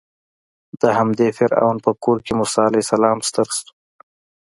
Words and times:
د 0.81 0.83
همدې 0.97 1.27
فرعون 1.37 1.77
په 1.85 1.91
کور 2.03 2.17
کې 2.25 2.33
موسی 2.39 2.61
علیه 2.67 2.83
السلام 2.85 3.17
ستر 3.27 3.47
شو. 3.55 3.67